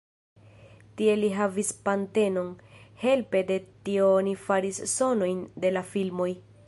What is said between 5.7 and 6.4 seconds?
la filmoj.